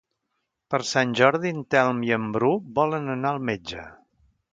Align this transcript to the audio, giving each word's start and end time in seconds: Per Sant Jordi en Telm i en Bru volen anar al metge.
Per 0.73 0.77
Sant 0.91 1.11
Jordi 1.19 1.51
en 1.55 1.59
Telm 1.75 1.99
i 2.07 2.09
en 2.17 2.25
Bru 2.37 2.49
volen 2.81 3.13
anar 3.17 3.35
al 3.35 3.43
metge. 3.51 3.85